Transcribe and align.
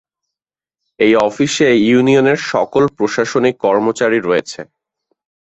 এই 0.99 1.13
অফিসে 1.27 1.67
ইউনিয়নের 1.87 2.39
সকল 2.51 2.83
প্রশাসনিক 2.97 3.55
কর্মচারী 3.57 4.19
রয়েছে। 4.21 4.61